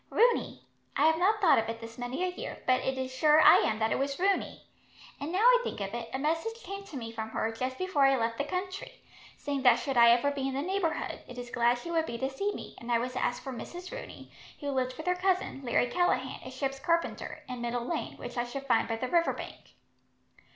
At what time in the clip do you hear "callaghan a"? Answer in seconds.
15.85-16.49